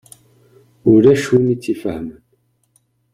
[0.91, 2.21] Ulac win i tt-ifehmen.